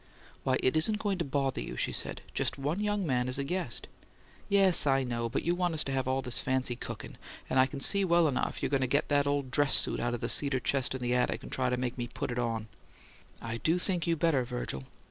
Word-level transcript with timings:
"Why, 0.43 0.57
it 0.63 0.75
isn't 0.75 0.97
going 0.97 1.19
to 1.19 1.23
bother 1.25 1.61
you," 1.61 1.77
she 1.77 1.91
said; 1.91 2.23
"just 2.33 2.57
one 2.57 2.79
young 2.79 3.05
man 3.05 3.29
as 3.29 3.37
a 3.37 3.43
guest." 3.43 3.87
"Yes, 4.49 4.87
I 4.87 5.03
know; 5.03 5.29
but 5.29 5.43
you 5.43 5.53
want 5.53 5.77
to 5.77 5.91
have 5.91 6.07
all 6.07 6.23
this 6.23 6.41
fancy 6.41 6.75
cookin'; 6.75 7.19
and 7.47 7.59
I 7.59 7.67
see 7.77 8.03
well 8.03 8.27
enough 8.27 8.63
you're 8.63 8.71
going 8.71 8.81
to 8.81 8.87
get 8.87 9.09
that 9.09 9.27
old 9.27 9.51
dress 9.51 9.75
suit 9.75 9.99
out 9.99 10.15
of 10.15 10.21
the 10.21 10.27
cedar 10.27 10.59
chest 10.59 10.95
in 10.95 11.03
the 11.03 11.13
attic, 11.13 11.43
and 11.43 11.51
try 11.51 11.69
to 11.69 11.77
make 11.77 11.99
me 11.99 12.07
put 12.07 12.31
it 12.31 12.39
on 12.39 12.63
me." 12.63 12.67
"I 13.43 13.57
do 13.57 13.77
think 13.77 14.07
you 14.07 14.15
better, 14.15 14.43
Virgil." 14.43 14.85